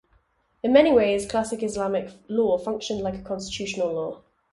In 0.63 0.73
many 0.73 0.91
ways, 0.91 1.29
classical 1.29 1.65
Islamic 1.65 2.09
law 2.27 2.57
functioned 2.57 3.01
like 3.01 3.13
a 3.13 3.21
constitutional 3.21 3.93
law. 3.93 4.23